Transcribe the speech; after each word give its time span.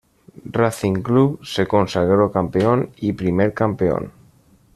Racing 0.57 1.03
Club 1.03 1.45
se 1.45 1.67
consagró 1.67 2.31
campeón 2.31 2.89
y 2.97 3.13
primer 3.13 3.53
campeón. 3.53 4.11